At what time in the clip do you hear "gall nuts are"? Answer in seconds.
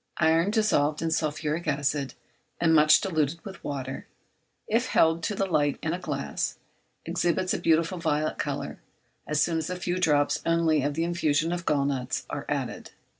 11.67-12.47